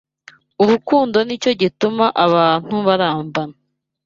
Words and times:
Urukundo 0.63 1.17
nicyo 1.27 1.51
gituma 1.61 2.05
abantu 2.25 2.75
barambana 2.87 3.55